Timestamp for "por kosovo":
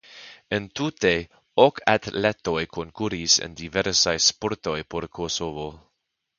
4.95-5.71